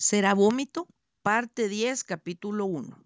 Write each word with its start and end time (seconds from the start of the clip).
Será 0.00 0.32
vómito, 0.32 0.86
parte 1.24 1.68
10, 1.68 2.04
capítulo 2.04 2.66
1. 2.66 3.04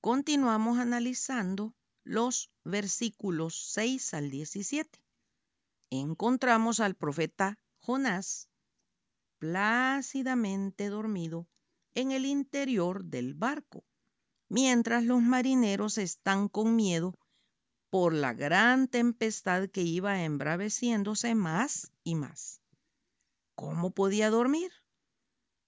Continuamos 0.00 0.78
analizando 0.78 1.74
los 2.04 2.52
versículos 2.62 3.72
6 3.72 4.14
al 4.14 4.30
17. 4.30 5.02
Encontramos 5.90 6.78
al 6.78 6.94
profeta 6.94 7.58
Jonás 7.80 8.48
plácidamente 9.40 10.88
dormido 10.88 11.48
en 11.96 12.12
el 12.12 12.26
interior 12.26 13.04
del 13.04 13.34
barco, 13.34 13.84
mientras 14.48 15.02
los 15.02 15.20
marineros 15.20 15.98
están 15.98 16.48
con 16.48 16.76
miedo 16.76 17.18
por 17.90 18.14
la 18.14 18.34
gran 18.34 18.86
tempestad 18.86 19.68
que 19.68 19.82
iba 19.82 20.22
embraveciéndose 20.22 21.34
más 21.34 21.90
y 22.04 22.14
más. 22.14 22.60
¿Cómo 23.56 23.90
podía 23.90 24.30
dormir? 24.30 24.70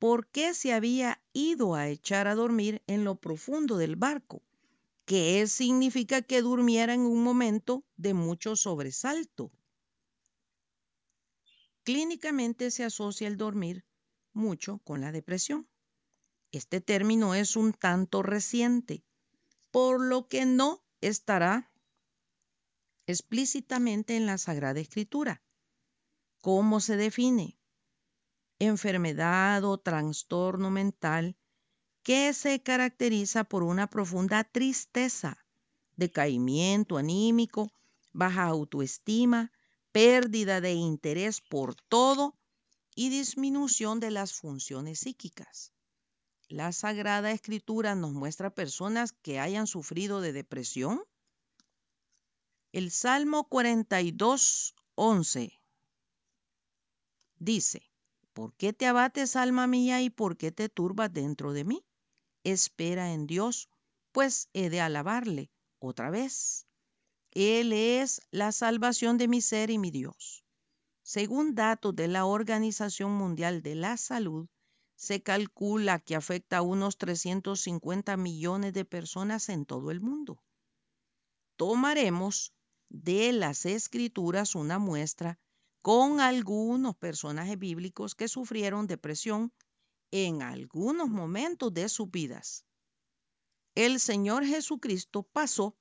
Por 0.06 0.28
qué 0.28 0.54
se 0.54 0.72
había 0.72 1.20
ido 1.32 1.74
a 1.74 1.88
echar 1.88 2.28
a 2.28 2.36
dormir 2.36 2.80
en 2.86 3.02
lo 3.02 3.16
profundo 3.16 3.76
del 3.76 3.96
barco, 3.96 4.40
que 5.04 5.44
significa 5.48 6.22
que 6.22 6.42
durmiera 6.42 6.94
en 6.94 7.00
un 7.00 7.24
momento 7.24 7.82
de 7.96 8.14
mucho 8.14 8.54
sobresalto. 8.54 9.50
Clínicamente 11.82 12.70
se 12.70 12.84
asocia 12.84 13.26
el 13.26 13.36
dormir 13.36 13.84
mucho 14.32 14.78
con 14.84 15.00
la 15.00 15.10
depresión. 15.10 15.66
Este 16.52 16.80
término 16.80 17.34
es 17.34 17.56
un 17.56 17.72
tanto 17.72 18.22
reciente, 18.22 19.02
por 19.72 20.00
lo 20.00 20.28
que 20.28 20.46
no 20.46 20.84
estará 21.00 21.72
explícitamente 23.08 24.14
en 24.14 24.26
la 24.26 24.38
Sagrada 24.38 24.78
Escritura. 24.78 25.42
¿Cómo 26.42 26.78
se 26.78 26.96
define? 26.96 27.58
Enfermedad 28.58 29.64
o 29.64 29.78
trastorno 29.78 30.70
mental 30.70 31.36
que 32.02 32.32
se 32.32 32.62
caracteriza 32.62 33.44
por 33.44 33.62
una 33.62 33.88
profunda 33.88 34.44
tristeza, 34.44 35.36
decaimiento 35.96 36.98
anímico, 36.98 37.72
baja 38.12 38.44
autoestima, 38.44 39.52
pérdida 39.92 40.60
de 40.60 40.72
interés 40.72 41.40
por 41.40 41.74
todo 41.74 42.36
y 42.94 43.10
disminución 43.10 44.00
de 44.00 44.10
las 44.10 44.32
funciones 44.32 45.00
psíquicas. 45.00 45.72
La 46.48 46.72
Sagrada 46.72 47.32
Escritura 47.32 47.94
nos 47.94 48.12
muestra 48.12 48.54
personas 48.54 49.12
que 49.12 49.40
hayan 49.40 49.66
sufrido 49.66 50.20
de 50.20 50.32
depresión. 50.32 51.02
El 52.72 52.90
Salmo 52.92 53.48
42, 53.48 54.74
11 54.94 55.52
dice, 57.38 57.82
¿Por 58.36 58.52
qué 58.52 58.74
te 58.74 58.84
abates, 58.84 59.34
alma 59.34 59.66
mía, 59.66 60.02
y 60.02 60.10
por 60.10 60.36
qué 60.36 60.52
te 60.52 60.68
turbas 60.68 61.10
dentro 61.10 61.54
de 61.54 61.64
mí? 61.64 61.86
Espera 62.44 63.14
en 63.14 63.26
Dios, 63.26 63.70
pues 64.12 64.50
he 64.52 64.68
de 64.68 64.82
alabarle 64.82 65.50
otra 65.78 66.10
vez. 66.10 66.66
Él 67.30 67.72
es 67.72 68.20
la 68.30 68.52
salvación 68.52 69.16
de 69.16 69.26
mi 69.26 69.40
ser 69.40 69.70
y 69.70 69.78
mi 69.78 69.90
Dios. 69.90 70.44
Según 71.02 71.54
datos 71.54 71.96
de 71.96 72.08
la 72.08 72.26
Organización 72.26 73.12
Mundial 73.12 73.62
de 73.62 73.74
la 73.74 73.96
Salud, 73.96 74.46
se 74.96 75.22
calcula 75.22 75.98
que 75.98 76.14
afecta 76.14 76.58
a 76.58 76.62
unos 76.62 76.98
350 76.98 78.18
millones 78.18 78.74
de 78.74 78.84
personas 78.84 79.48
en 79.48 79.64
todo 79.64 79.90
el 79.90 80.02
mundo. 80.02 80.42
Tomaremos 81.56 82.52
de 82.90 83.32
las 83.32 83.64
escrituras 83.64 84.54
una 84.54 84.78
muestra 84.78 85.38
con 85.86 86.18
algunos 86.20 86.96
personajes 86.96 87.56
bíblicos 87.56 88.16
que 88.16 88.26
sufrieron 88.26 88.88
depresión 88.88 89.52
en 90.10 90.42
algunos 90.42 91.08
momentos 91.08 91.72
de 91.72 91.88
sus 91.88 92.10
vidas. 92.10 92.64
El 93.76 94.00
Señor 94.00 94.44
Jesucristo 94.44 95.22
pasó 95.22 95.76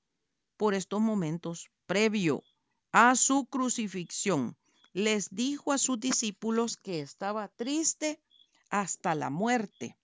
por 0.58 0.76
estos 0.76 1.02
momentos 1.02 1.72
previo 1.88 2.44
a 2.92 3.16
su 3.16 3.48
crucifixión. 3.48 4.56
Les 4.94 5.34
dijo 5.34 5.74
a 5.74 5.80
sus 5.80 6.00
discípulos 6.00 6.78
que 6.78 7.00
estaba 7.00 7.48
triste 7.48 8.22
hasta 8.70 9.16
la 9.16 9.32
muerte 9.32 9.98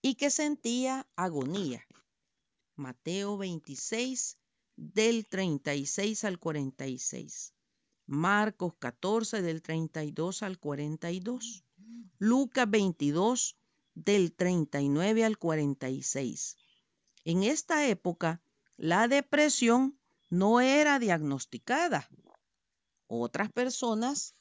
y 0.00 0.14
que 0.14 0.30
sentía 0.30 1.08
agonía. 1.16 1.84
Mateo 2.76 3.36
26 3.36 4.38
del 4.76 5.26
36 5.26 6.22
al 6.22 6.38
46. 6.38 7.55
Marcos 8.06 8.74
14 8.78 9.42
del 9.42 9.62
32 9.62 10.42
al 10.42 10.58
42, 10.58 11.64
Lucas 12.18 12.70
22 12.70 13.56
del 13.94 14.32
39 14.32 15.24
al 15.24 15.38
46. 15.38 16.56
En 17.24 17.42
esta 17.42 17.86
época, 17.88 18.40
la 18.76 19.08
depresión 19.08 19.98
no 20.30 20.60
era 20.60 20.98
diagnosticada. 20.98 22.08
Otras 23.08 23.50
personas 23.50 24.36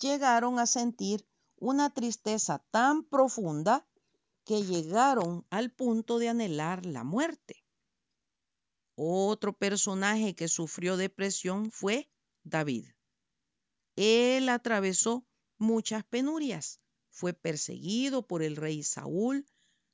llegaron 0.00 0.58
a 0.58 0.66
sentir 0.66 1.24
una 1.56 1.90
tristeza 1.90 2.64
tan 2.70 3.04
profunda 3.04 3.86
que 4.44 4.64
llegaron 4.64 5.46
al 5.50 5.70
punto 5.70 6.18
de 6.18 6.28
anhelar 6.28 6.84
la 6.84 7.04
muerte. 7.04 7.64
Otro 8.96 9.52
personaje 9.52 10.34
que 10.34 10.48
sufrió 10.48 10.96
depresión 10.96 11.70
fue 11.70 12.10
David. 12.42 12.93
Él 13.96 14.48
atravesó 14.48 15.26
muchas 15.58 16.04
penurias. 16.04 16.80
Fue 17.10 17.32
perseguido 17.32 18.26
por 18.26 18.42
el 18.42 18.56
rey 18.56 18.82
Saúl, 18.82 19.46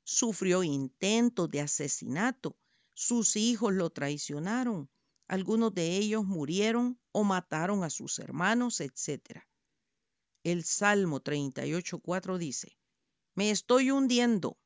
sufrió 0.03 0.63
intentos 0.63 1.49
de 1.49 1.61
asesinato, 1.61 2.57
sus 2.93 3.35
hijos 3.35 3.73
lo 3.73 3.89
traicionaron, 3.89 4.89
algunos 5.27 5.73
de 5.73 5.97
ellos 5.97 6.25
murieron 6.25 6.99
o 7.11 7.23
mataron 7.23 7.83
a 7.83 7.89
sus 7.89 8.19
hermanos, 8.19 8.81
etc. 8.81 9.43
El 10.43 10.63
Salmo 10.65 11.21
38.4 11.21 12.37
dice, 12.37 12.77
me 13.33 13.51
estoy 13.51 13.91
hundiendo. 13.91 14.57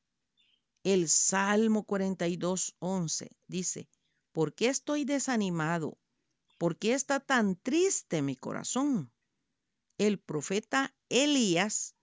El 0.83 1.07
Salmo 1.09 1.85
42.11 1.85 3.29
dice, 3.47 3.89
¿por 4.31 4.53
qué 4.55 4.69
estoy 4.69 5.05
desanimado? 5.05 5.99
¿Por 6.57 6.77
qué 6.77 6.93
está 6.93 7.19
tan 7.19 7.55
triste 7.57 8.21
mi 8.21 8.35
corazón? 8.35 9.11
El 9.97 10.19
profeta 10.19 10.93
Elías 11.09 11.95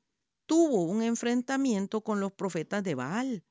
tuvo 0.47 0.84
un 0.84 1.03
enfrentamiento 1.03 2.03
con 2.03 2.20
los 2.20 2.32
profetas 2.32 2.82
de 2.82 2.94
Baal. 2.94 3.44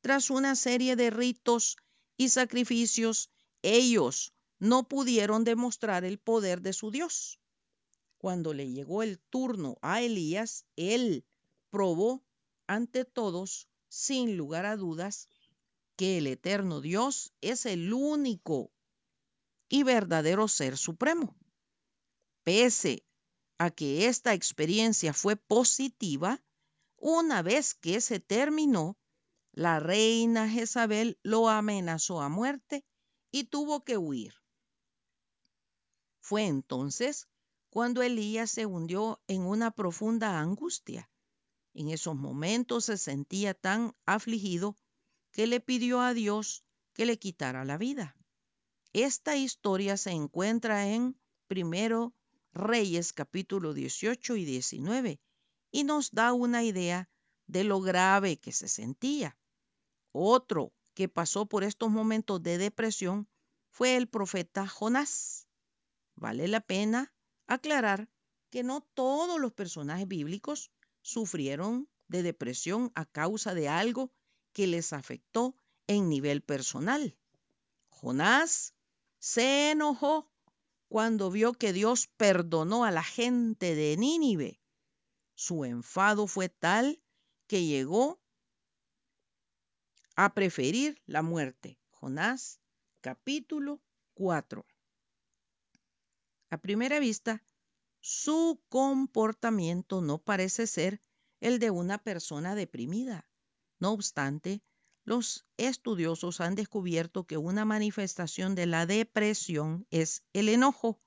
Tras 0.00 0.30
una 0.30 0.56
serie 0.56 0.96
de 0.96 1.10
ritos 1.10 1.76
y 2.16 2.28
sacrificios, 2.28 3.30
ellos 3.62 4.32
no 4.58 4.88
pudieron 4.88 5.44
demostrar 5.44 6.04
el 6.04 6.18
poder 6.18 6.62
de 6.62 6.72
su 6.72 6.90
Dios. 6.90 7.40
Cuando 8.18 8.54
le 8.54 8.70
llegó 8.70 9.02
el 9.02 9.18
turno 9.18 9.78
a 9.82 10.00
Elías, 10.00 10.64
él 10.76 11.24
probó 11.70 12.22
ante 12.66 13.04
todos, 13.04 13.68
sin 13.88 14.36
lugar 14.36 14.66
a 14.66 14.76
dudas, 14.76 15.28
que 15.96 16.18
el 16.18 16.26
eterno 16.26 16.80
Dios 16.80 17.32
es 17.40 17.66
el 17.66 17.92
único 17.92 18.70
y 19.68 19.82
verdadero 19.82 20.48
ser 20.48 20.76
supremo. 20.76 21.36
Pese 22.44 23.04
a 23.64 23.70
que 23.70 24.08
esta 24.08 24.34
experiencia 24.34 25.12
fue 25.12 25.36
positiva, 25.36 26.42
una 26.96 27.42
vez 27.42 27.74
que 27.74 28.00
se 28.00 28.18
terminó, 28.18 28.98
la 29.52 29.78
reina 29.78 30.48
Jezabel 30.48 31.20
lo 31.22 31.48
amenazó 31.48 32.20
a 32.22 32.28
muerte 32.28 32.84
y 33.30 33.44
tuvo 33.44 33.84
que 33.84 33.96
huir. 33.96 34.34
Fue 36.20 36.46
entonces 36.46 37.28
cuando 37.70 38.02
Elías 38.02 38.50
se 38.50 38.66
hundió 38.66 39.22
en 39.28 39.42
una 39.42 39.70
profunda 39.70 40.40
angustia. 40.40 41.08
En 41.72 41.88
esos 41.88 42.16
momentos 42.16 42.86
se 42.86 42.98
sentía 42.98 43.54
tan 43.54 43.94
afligido 44.06 44.76
que 45.30 45.46
le 45.46 45.60
pidió 45.60 46.00
a 46.00 46.14
Dios 46.14 46.64
que 46.94 47.06
le 47.06 47.16
quitara 47.16 47.64
la 47.64 47.78
vida. 47.78 48.16
Esta 48.92 49.36
historia 49.36 49.96
se 49.96 50.10
encuentra 50.10 50.88
en 50.88 51.16
primero 51.46 52.12
Reyes 52.52 53.12
capítulo 53.14 53.72
18 53.72 54.36
y 54.36 54.44
19 54.44 55.20
y 55.70 55.84
nos 55.84 56.12
da 56.12 56.32
una 56.34 56.62
idea 56.62 57.08
de 57.46 57.64
lo 57.64 57.80
grave 57.80 58.38
que 58.38 58.52
se 58.52 58.68
sentía. 58.68 59.38
Otro 60.12 60.74
que 60.94 61.08
pasó 61.08 61.46
por 61.46 61.64
estos 61.64 61.90
momentos 61.90 62.42
de 62.42 62.58
depresión 62.58 63.26
fue 63.70 63.96
el 63.96 64.06
profeta 64.06 64.68
Jonás. 64.68 65.48
Vale 66.14 66.46
la 66.46 66.60
pena 66.60 67.14
aclarar 67.46 68.10
que 68.50 68.62
no 68.62 68.82
todos 68.82 69.40
los 69.40 69.52
personajes 69.54 70.06
bíblicos 70.06 70.70
sufrieron 71.00 71.88
de 72.08 72.22
depresión 72.22 72.92
a 72.94 73.06
causa 73.06 73.54
de 73.54 73.70
algo 73.70 74.12
que 74.52 74.66
les 74.66 74.92
afectó 74.92 75.56
en 75.86 76.10
nivel 76.10 76.42
personal. 76.42 77.16
Jonás 77.88 78.74
se 79.18 79.70
enojó 79.70 80.31
cuando 80.92 81.30
vio 81.30 81.54
que 81.54 81.72
Dios 81.72 82.06
perdonó 82.18 82.84
a 82.84 82.90
la 82.90 83.02
gente 83.02 83.74
de 83.74 83.96
Nínive 83.96 84.60
Su 85.34 85.64
enfado 85.64 86.26
fue 86.26 86.50
tal 86.50 87.02
que 87.46 87.64
llegó 87.64 88.20
a 90.16 90.34
preferir 90.34 91.00
la 91.06 91.22
muerte. 91.22 91.78
Jonás 91.92 92.60
capítulo 93.00 93.80
4. 94.12 94.66
A 96.50 96.58
primera 96.58 96.98
vista, 96.98 97.42
su 98.00 98.62
comportamiento 98.68 100.02
no 100.02 100.18
parece 100.18 100.66
ser 100.66 101.00
el 101.40 101.58
de 101.58 101.70
una 101.70 101.96
persona 102.02 102.54
deprimida. 102.54 103.26
No 103.78 103.92
obstante, 103.92 104.60
los 105.04 105.44
estudiosos 105.56 106.40
han 106.40 106.54
descubierto 106.54 107.24
que 107.24 107.36
una 107.36 107.64
manifestación 107.64 108.54
de 108.54 108.66
la 108.66 108.86
depresión 108.86 109.86
es 109.90 110.22
el 110.32 110.48
enojo. 110.48 111.00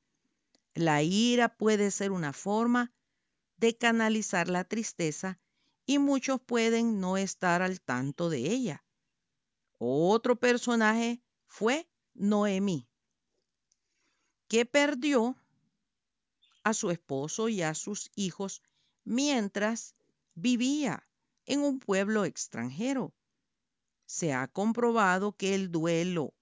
La 0.74 1.02
ira 1.02 1.56
puede 1.56 1.92
ser 1.92 2.12
una 2.12 2.34
forma 2.34 2.94
de 3.58 3.78
canalizar 3.78 4.50
la 4.50 4.66
tristeza 4.66 5.40
y 5.86 6.00
muchos 6.00 6.42
pueden 6.42 7.00
no 7.00 7.16
estar 7.18 7.62
al 7.62 7.80
tanto 7.80 8.30
de 8.30 8.40
ella. 8.40 8.84
Otro 9.78 10.36
personaje 10.36 11.22
fue 11.48 11.88
Noemí, 12.14 12.88
que 14.48 14.66
perdió 14.66 15.38
a 16.64 16.74
su 16.74 16.92
esposo 16.92 17.48
y 17.48 17.62
a 17.62 17.74
sus 17.76 18.12
hijos 18.16 18.62
mientras 19.04 19.96
vivía 20.34 21.08
en 21.46 21.62
un 21.62 21.80
pueblo 21.80 22.26
extranjero. 22.26 23.14
Se 24.06 24.34
ha 24.34 24.48
comprobado 24.48 25.34
que 25.34 25.56
el 25.56 25.72
duelo 25.72 26.34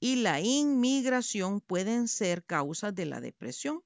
y 0.00 0.16
la 0.16 0.40
inmigración 0.40 1.60
pueden 1.60 2.08
ser 2.08 2.44
causas 2.44 2.94
de 2.94 3.06
la 3.06 3.20
depresión. 3.20 3.82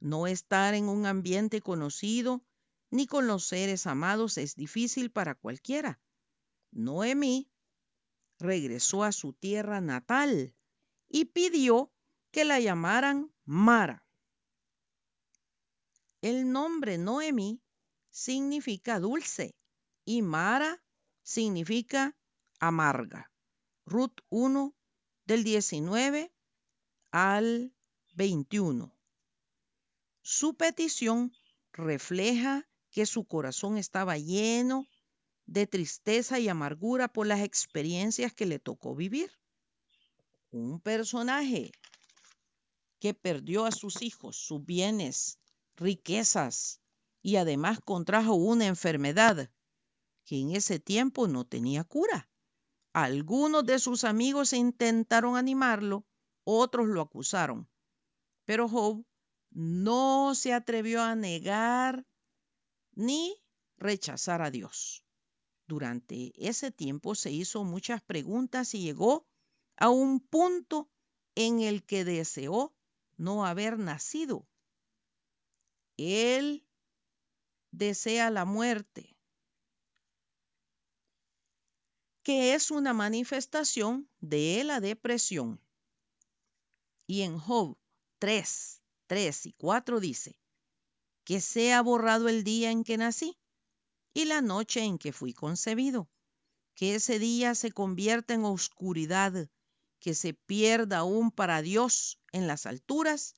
No 0.00 0.26
estar 0.26 0.74
en 0.74 0.88
un 0.88 1.06
ambiente 1.06 1.60
conocido 1.60 2.42
ni 2.90 3.06
con 3.06 3.26
los 3.26 3.46
seres 3.46 3.86
amados 3.86 4.38
es 4.38 4.54
difícil 4.54 5.10
para 5.10 5.34
cualquiera. 5.34 6.00
Noemí 6.70 7.50
regresó 8.38 9.04
a 9.04 9.12
su 9.12 9.32
tierra 9.32 9.80
natal 9.80 10.54
y 11.08 11.26
pidió 11.26 11.92
que 12.30 12.44
la 12.44 12.60
llamaran 12.60 13.32
Mara. 13.44 14.06
El 16.22 16.50
nombre 16.50 16.98
Noemí 16.98 17.60
significa 18.10 18.98
dulce 19.00 19.54
y 20.04 20.22
Mara 20.22 20.82
significa 21.22 22.16
amarga. 22.60 23.30
Ruth 23.84 24.20
1 24.30 24.74
del 25.26 25.44
19 25.44 26.32
al 27.10 27.72
21. 28.14 28.92
Su 30.22 30.54
petición 30.56 31.32
refleja 31.72 32.68
que 32.90 33.06
su 33.06 33.24
corazón 33.24 33.76
estaba 33.76 34.18
lleno 34.18 34.86
de 35.46 35.66
tristeza 35.66 36.38
y 36.38 36.48
amargura 36.48 37.08
por 37.08 37.26
las 37.26 37.40
experiencias 37.40 38.32
que 38.32 38.46
le 38.46 38.58
tocó 38.58 38.94
vivir. 38.94 39.30
Un 40.50 40.80
personaje 40.80 41.72
que 42.98 43.14
perdió 43.14 43.66
a 43.66 43.72
sus 43.72 44.02
hijos, 44.02 44.36
sus 44.36 44.64
bienes, 44.64 45.38
riquezas 45.76 46.80
y 47.22 47.36
además 47.36 47.80
contrajo 47.80 48.34
una 48.34 48.66
enfermedad 48.66 49.50
que 50.24 50.40
en 50.40 50.56
ese 50.56 50.78
tiempo 50.78 51.28
no 51.28 51.44
tenía 51.44 51.84
cura. 51.84 52.28
Algunos 52.96 53.66
de 53.66 53.78
sus 53.78 54.04
amigos 54.04 54.54
intentaron 54.54 55.36
animarlo, 55.36 56.06
otros 56.44 56.88
lo 56.88 57.02
acusaron, 57.02 57.68
pero 58.46 58.70
Job 58.70 59.04
no 59.50 60.34
se 60.34 60.54
atrevió 60.54 61.02
a 61.02 61.14
negar 61.14 62.06
ni 62.92 63.36
rechazar 63.76 64.40
a 64.40 64.50
Dios. 64.50 65.04
Durante 65.66 66.32
ese 66.36 66.70
tiempo 66.70 67.14
se 67.14 67.30
hizo 67.30 67.64
muchas 67.64 68.00
preguntas 68.00 68.72
y 68.72 68.80
llegó 68.80 69.26
a 69.76 69.90
un 69.90 70.18
punto 70.18 70.88
en 71.34 71.60
el 71.60 71.84
que 71.84 72.02
deseó 72.02 72.74
no 73.18 73.44
haber 73.44 73.78
nacido. 73.78 74.48
Él 75.98 76.66
desea 77.72 78.30
la 78.30 78.46
muerte, 78.46 79.15
que 82.26 82.54
es 82.54 82.72
una 82.72 82.92
manifestación 82.92 84.10
de 84.18 84.64
la 84.64 84.80
depresión. 84.80 85.60
Y 87.06 87.22
en 87.22 87.38
Job 87.38 87.78
3, 88.18 88.82
3 89.06 89.46
y 89.46 89.52
4 89.52 90.00
dice, 90.00 90.36
que 91.22 91.40
sea 91.40 91.82
borrado 91.82 92.28
el 92.28 92.42
día 92.42 92.72
en 92.72 92.82
que 92.82 92.96
nací 92.96 93.38
y 94.12 94.24
la 94.24 94.40
noche 94.40 94.82
en 94.82 94.98
que 94.98 95.12
fui 95.12 95.34
concebido, 95.34 96.10
que 96.74 96.96
ese 96.96 97.20
día 97.20 97.54
se 97.54 97.70
convierta 97.70 98.34
en 98.34 98.44
oscuridad, 98.44 99.48
que 100.00 100.12
se 100.12 100.34
pierda 100.34 100.98
aún 100.98 101.30
para 101.30 101.62
Dios 101.62 102.18
en 102.32 102.48
las 102.48 102.66
alturas 102.66 103.36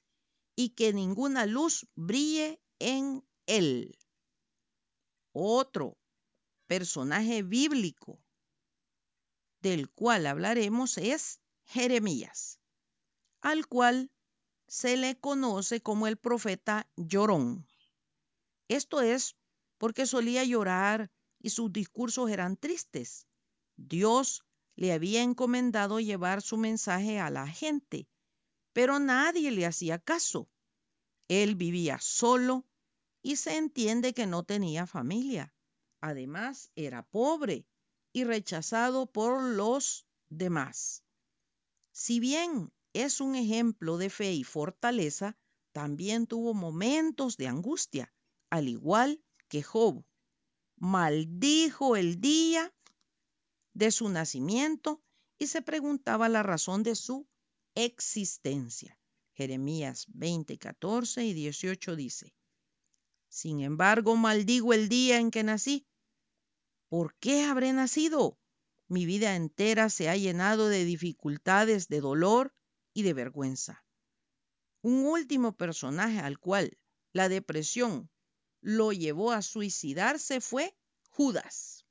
y 0.56 0.70
que 0.70 0.94
ninguna 0.94 1.44
luz 1.44 1.86
brille 1.94 2.58
en 2.78 3.22
él. 3.44 3.98
Otro 5.34 5.98
personaje 6.66 7.42
bíblico 7.42 8.18
del 9.60 9.90
cual 9.90 10.26
hablaremos 10.26 10.98
es 10.98 11.40
Jeremías, 11.64 12.58
al 13.40 13.66
cual 13.66 14.10
se 14.66 14.96
le 14.96 15.18
conoce 15.18 15.80
como 15.80 16.06
el 16.06 16.16
profeta 16.16 16.88
llorón. 16.96 17.66
Esto 18.68 19.00
es 19.00 19.36
porque 19.78 20.06
solía 20.06 20.44
llorar 20.44 21.10
y 21.40 21.50
sus 21.50 21.72
discursos 21.72 22.30
eran 22.30 22.56
tristes. 22.56 23.26
Dios 23.76 24.44
le 24.76 24.92
había 24.92 25.22
encomendado 25.22 26.00
llevar 26.00 26.42
su 26.42 26.56
mensaje 26.56 27.18
a 27.18 27.30
la 27.30 27.46
gente, 27.46 28.08
pero 28.72 28.98
nadie 28.98 29.50
le 29.50 29.66
hacía 29.66 29.98
caso. 29.98 30.48
Él 31.28 31.54
vivía 31.56 31.98
solo 32.00 32.66
y 33.22 33.36
se 33.36 33.56
entiende 33.56 34.14
que 34.14 34.26
no 34.26 34.44
tenía 34.44 34.86
familia. 34.86 35.52
Además, 36.00 36.70
era 36.76 37.02
pobre 37.02 37.66
y 38.12 38.24
rechazado 38.24 39.06
por 39.06 39.42
los 39.42 40.06
demás. 40.28 41.04
Si 41.92 42.20
bien 42.20 42.72
es 42.92 43.20
un 43.20 43.34
ejemplo 43.34 43.98
de 43.98 44.10
fe 44.10 44.32
y 44.32 44.44
fortaleza, 44.44 45.36
también 45.72 46.26
tuvo 46.26 46.54
momentos 46.54 47.36
de 47.36 47.48
angustia, 47.48 48.12
al 48.50 48.68
igual 48.68 49.22
que 49.48 49.62
Job. 49.62 50.04
Maldijo 50.76 51.96
el 51.96 52.20
día 52.20 52.72
de 53.74 53.90
su 53.90 54.08
nacimiento 54.08 55.02
y 55.38 55.46
se 55.48 55.62
preguntaba 55.62 56.28
la 56.28 56.42
razón 56.42 56.82
de 56.82 56.94
su 56.94 57.28
existencia. 57.74 58.98
Jeremías 59.34 60.06
20, 60.08 60.58
14 60.58 61.24
y 61.24 61.32
18 61.32 61.94
dice, 61.94 62.34
Sin 63.28 63.60
embargo, 63.60 64.16
maldigo 64.16 64.72
el 64.72 64.88
día 64.88 65.18
en 65.18 65.30
que 65.30 65.44
nací. 65.44 65.86
¿Por 66.88 67.14
qué 67.16 67.44
habré 67.44 67.72
nacido? 67.72 68.38
Mi 68.88 69.04
vida 69.04 69.36
entera 69.36 69.90
se 69.90 70.08
ha 70.08 70.16
llenado 70.16 70.68
de 70.68 70.84
dificultades, 70.84 71.88
de 71.88 72.00
dolor 72.00 72.54
y 72.94 73.02
de 73.02 73.12
vergüenza. 73.12 73.84
Un 74.80 75.04
último 75.04 75.54
personaje 75.54 76.20
al 76.20 76.38
cual 76.38 76.78
la 77.12 77.28
depresión 77.28 78.10
lo 78.62 78.92
llevó 78.92 79.32
a 79.32 79.42
suicidarse 79.42 80.40
fue 80.40 80.74
Judas. 81.10 81.84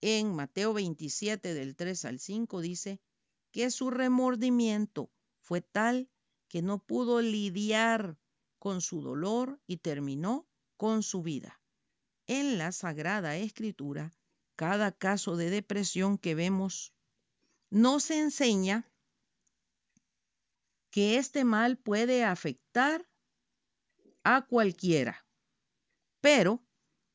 En 0.00 0.34
Mateo 0.34 0.72
27 0.72 1.52
del 1.52 1.76
3 1.76 2.04
al 2.06 2.18
5 2.18 2.60
dice 2.62 3.00
que 3.50 3.70
su 3.70 3.90
remordimiento 3.90 5.10
fue 5.40 5.60
tal 5.60 6.08
que 6.48 6.62
no 6.62 6.78
pudo 6.78 7.20
lidiar 7.20 8.18
con 8.58 8.80
su 8.80 9.02
dolor 9.02 9.60
y 9.66 9.78
terminó 9.78 10.48
con 10.78 11.02
su 11.02 11.22
vida. 11.22 11.59
En 12.32 12.58
la 12.58 12.70
Sagrada 12.70 13.36
Escritura, 13.38 14.12
cada 14.54 14.92
caso 14.92 15.36
de 15.36 15.50
depresión 15.50 16.16
que 16.16 16.36
vemos 16.36 16.94
nos 17.70 18.08
enseña 18.12 18.88
que 20.92 21.18
este 21.18 21.42
mal 21.42 21.76
puede 21.76 22.22
afectar 22.22 23.04
a 24.22 24.46
cualquiera, 24.46 25.26
pero 26.20 26.62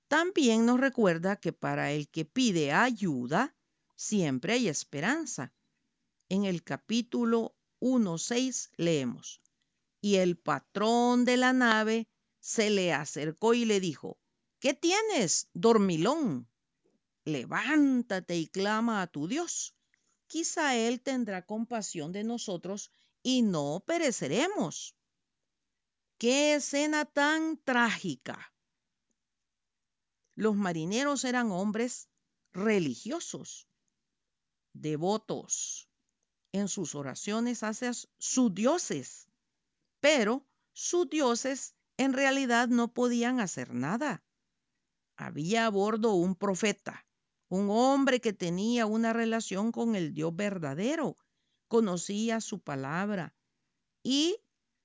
también 0.10 0.65
nos 0.65 0.81
recuerda 0.81 1.38
que 1.38 1.53
para 1.53 1.93
el 1.93 2.10
que 2.10 2.25
pide 2.25 2.74
ayuda, 2.74 3.55
siempre 3.95 4.51
hay 4.51 4.67
esperanza. 4.67 5.53
En 6.27 6.43
el 6.43 6.62
capítulo 6.62 7.55
1.6 7.79 8.69
leemos, 8.75 9.41
y 10.01 10.15
el 10.15 10.36
patrón 10.36 11.24
de 11.24 11.38
la 11.38 11.53
nave 11.53 12.10
se 12.41 12.69
le 12.69 12.91
acercó 12.91 13.53
y 13.53 13.63
le 13.63 13.79
dijo, 13.79 14.19
¿qué 14.65 14.74
tienes, 14.74 15.48
dormilón? 15.53 16.50
Levántate 17.24 18.36
y 18.36 18.48
clama 18.48 19.03
a 19.03 19.05
tu 19.05 19.27
Dios. 19.27 19.75
Quizá 20.25 20.75
Él 20.75 21.01
tendrá 21.01 21.45
compasión 21.45 22.12
de 22.12 22.24
nosotros 22.24 22.91
y 23.22 23.43
no 23.43 23.84
pereceremos. 23.86 24.95
Qué 26.17 26.55
escena 26.55 27.05
tan 27.05 27.62
trágica. 27.63 28.55
Los 30.34 30.55
marineros 30.55 31.25
eran 31.25 31.51
hombres 31.51 32.10
religiosos, 32.51 33.67
devotos 34.74 35.91
en 36.53 36.69
sus 36.69 36.95
oraciones 36.95 37.62
hacia 37.62 37.91
sus 37.93 38.51
dioses, 38.55 39.29
pero 40.00 40.43
sus 40.74 41.07
dioses 41.07 41.75
en 41.98 42.13
realidad 42.13 42.67
no 42.67 42.91
podían 42.95 43.39
hacer 43.39 43.72
nada. 43.72 44.25
Había 45.17 45.65
a 45.65 45.69
bordo 45.69 46.13
un 46.13 46.36
profeta, 46.36 47.05
un 47.48 47.69
hombre 47.69 48.19
que 48.19 48.34
tenía 48.34 48.86
una 48.86 49.13
relación 49.13 49.72
con 49.72 49.95
el 49.95 50.13
Dios 50.13 50.36
verdadero, 50.36 51.17
conocía 51.67 52.41
su 52.41 52.60
palabra 52.60 53.34
y 54.03 54.38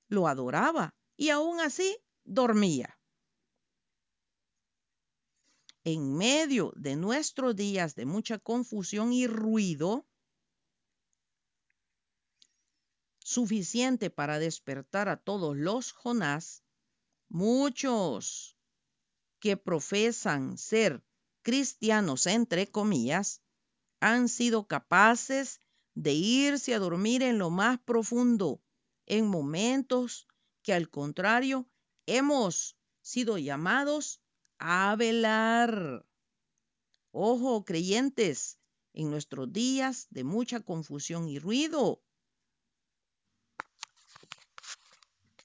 lo 0.08 0.28
adoraba 0.28 0.94
y 1.16 1.30
aún 1.30 1.60
así 1.60 1.98
dormía. 2.24 2.98
En 5.84 6.16
medio 6.16 6.72
de 6.76 6.96
nuestros 6.96 7.56
días 7.56 7.94
de 7.94 8.06
mucha 8.06 8.38
confusión 8.38 9.12
y 9.12 9.26
ruido, 9.26 10.06
suficiente 13.18 14.10
para 14.10 14.38
despertar 14.38 15.08
a 15.08 15.16
todos 15.16 15.56
los 15.56 15.92
Jonás, 15.92 16.62
muchos 17.28 18.59
que 19.40 19.56
profesan 19.56 20.58
ser 20.58 21.02
cristianos, 21.42 22.26
entre 22.26 22.70
comillas, 22.70 23.42
han 24.00 24.28
sido 24.28 24.66
capaces 24.66 25.60
de 25.94 26.12
irse 26.12 26.74
a 26.74 26.78
dormir 26.78 27.22
en 27.22 27.38
lo 27.38 27.50
más 27.50 27.78
profundo, 27.80 28.62
en 29.06 29.26
momentos 29.26 30.28
que 30.62 30.72
al 30.72 30.88
contrario 30.88 31.68
hemos 32.06 32.76
sido 33.02 33.38
llamados 33.38 34.20
a 34.58 34.94
velar. 34.96 36.06
Ojo, 37.12 37.64
creyentes, 37.64 38.58
en 38.92 39.10
nuestros 39.10 39.52
días 39.52 40.06
de 40.10 40.24
mucha 40.24 40.60
confusión 40.60 41.28
y 41.28 41.38
ruido. 41.38 42.02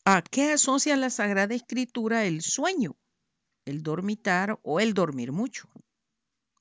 ¿A 0.03 0.21
qué 0.21 0.53
asocia 0.53 0.95
la 0.95 1.09
Sagrada 1.09 1.55
Escritura 1.55 2.25
el 2.25 2.41
sueño? 2.41 2.95
El 3.65 3.83
dormitar 3.83 4.59
o 4.63 4.79
el 4.79 4.93
dormir 4.93 5.31
mucho. 5.31 5.69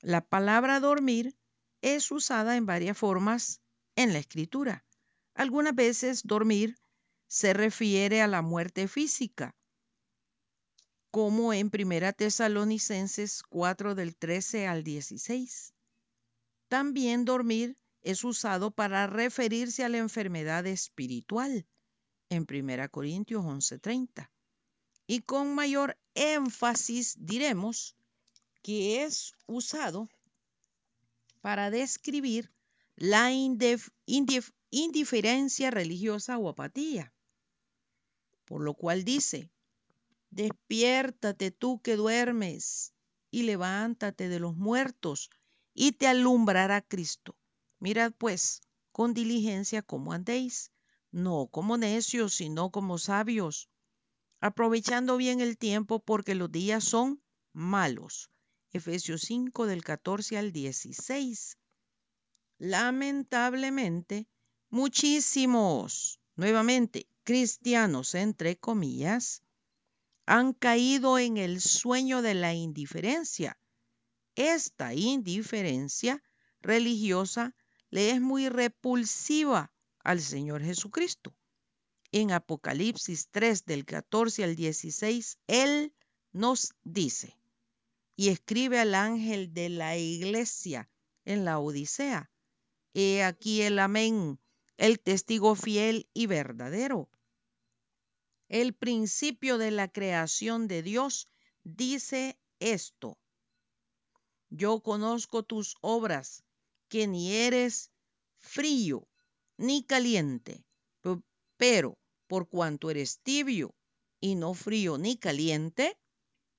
La 0.01 0.21
palabra 0.21 0.79
dormir 0.79 1.35
es 1.81 2.11
usada 2.11 2.57
en 2.57 2.65
varias 2.65 2.97
formas 2.97 3.61
en 3.95 4.11
la 4.11 4.19
escritura. 4.19 4.83
Algunas 5.35 5.75
veces 5.75 6.23
dormir 6.23 6.77
se 7.27 7.53
refiere 7.53 8.21
a 8.21 8.27
la 8.27 8.41
muerte 8.41 8.87
física, 8.87 9.55
como 11.11 11.53
en 11.53 11.71
1 11.73 12.13
Tesalonicenses 12.13 13.43
4 13.43 13.95
del 13.95 14.15
13 14.15 14.67
al 14.67 14.83
16. 14.83 15.73
También 16.67 17.25
dormir 17.25 17.77
es 18.01 18.23
usado 18.23 18.71
para 18.71 19.07
referirse 19.07 19.83
a 19.83 19.89
la 19.89 19.97
enfermedad 19.97 20.65
espiritual 20.67 21.65
en 22.29 22.45
1 22.49 22.89
Corintios 22.89 23.43
11:30 23.43 24.29
y 25.07 25.21
con 25.21 25.53
mayor 25.53 25.97
énfasis 26.15 27.15
diremos 27.19 27.95
que 28.61 29.03
es 29.03 29.33
usado 29.45 30.09
para 31.41 31.69
describir 31.69 32.51
la 32.95 33.31
indiferencia 33.31 35.69
religiosa 35.69 36.37
o 36.37 36.49
apatía. 36.49 37.13
Por 38.45 38.61
lo 38.61 38.73
cual 38.73 39.03
dice, 39.03 39.49
despiértate 40.31 41.51
tú 41.51 41.81
que 41.81 41.95
duermes 41.95 42.93
y 43.29 43.43
levántate 43.43 44.29
de 44.29 44.39
los 44.39 44.55
muertos 44.55 45.29
y 45.73 45.91
te 45.91 46.07
alumbrará 46.07 46.81
Cristo. 46.81 47.35
Mirad 47.79 48.13
pues 48.17 48.61
con 48.91 49.13
diligencia 49.13 49.81
cómo 49.81 50.13
andéis, 50.13 50.71
no 51.11 51.47
como 51.47 51.77
necios, 51.77 52.35
sino 52.35 52.71
como 52.71 52.97
sabios 52.97 53.69
aprovechando 54.39 55.17
bien 55.17 55.41
el 55.41 55.57
tiempo 55.57 55.99
porque 55.99 56.35
los 56.35 56.51
días 56.51 56.83
son 56.83 57.21
malos. 57.53 58.29
Efesios 58.71 59.21
5 59.21 59.67
del 59.67 59.83
14 59.83 60.37
al 60.37 60.51
16. 60.51 61.57
Lamentablemente, 62.57 64.27
muchísimos, 64.69 66.19
nuevamente, 66.35 67.07
cristianos, 67.23 68.15
entre 68.15 68.57
comillas, 68.57 69.41
han 70.25 70.53
caído 70.53 71.17
en 71.19 71.37
el 71.37 71.61
sueño 71.61 72.21
de 72.21 72.33
la 72.33 72.53
indiferencia. 72.53 73.57
Esta 74.35 74.93
indiferencia 74.93 76.21
religiosa 76.61 77.55
le 77.89 78.11
es 78.11 78.21
muy 78.21 78.49
repulsiva 78.49 79.71
al 79.99 80.19
Señor 80.21 80.61
Jesucristo 80.61 81.35
en 82.11 82.31
Apocalipsis 82.31 83.29
3 83.31 83.65
del 83.65 83.85
14 83.85 84.43
al 84.43 84.55
16, 84.55 85.39
Él 85.47 85.93
nos 86.31 86.73
dice 86.83 87.37
y 88.15 88.29
escribe 88.29 88.79
al 88.79 88.95
ángel 88.95 89.53
de 89.53 89.69
la 89.69 89.97
iglesia 89.97 90.89
en 91.25 91.45
la 91.45 91.59
Odisea. 91.59 92.31
He 92.93 93.23
aquí 93.23 93.61
el 93.61 93.79
amén, 93.79 94.39
el 94.77 94.99
testigo 94.99 95.55
fiel 95.55 96.09
y 96.13 96.27
verdadero. 96.27 97.09
El 98.47 98.73
principio 98.73 99.57
de 99.57 99.71
la 99.71 99.87
creación 99.87 100.67
de 100.67 100.83
Dios 100.83 101.27
dice 101.63 102.37
esto. 102.59 103.17
Yo 104.49 104.81
conozco 104.81 105.43
tus 105.43 105.75
obras, 105.81 106.43
que 106.87 107.07
ni 107.07 107.33
eres 107.33 107.91
frío 108.37 109.07
ni 109.57 109.83
caliente, 109.83 110.63
pero 111.57 111.97
por 112.27 112.49
cuanto 112.49 112.89
eres 112.89 113.19
tibio 113.19 113.75
y 114.19 114.35
no 114.35 114.53
frío 114.53 114.97
ni 114.97 115.15
caliente, 115.17 115.97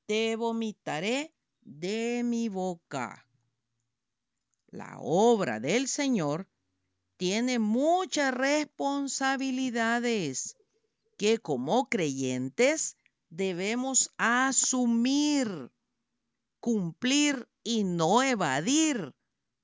te 0.06 0.36
vomitaré 0.36 1.34
de 1.62 2.22
mi 2.24 2.48
boca. 2.48 3.28
La 4.68 4.98
obra 5.00 5.60
del 5.60 5.88
Señor 5.88 6.48
tiene 7.16 7.58
muchas 7.58 8.32
responsabilidades 8.34 10.56
que 11.16 11.38
como 11.38 11.88
creyentes 11.88 12.98
debemos 13.30 14.12
asumir, 14.18 15.70
cumplir 16.60 17.48
y 17.64 17.84
no 17.84 18.22
evadir. 18.22 19.14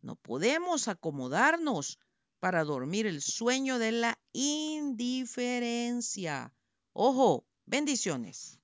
No 0.01 0.17
podemos 0.17 0.89
acomodarnos 0.89 1.99
para 2.41 2.65
dormir 2.65 3.07
el 3.07 3.21
sueño 3.23 3.79
de 3.79 3.93
la 3.93 4.19
indiferencia. 4.33 6.55
Ojo, 6.93 7.45
bendiciones. 7.67 8.62